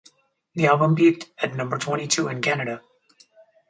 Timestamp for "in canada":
2.27-2.81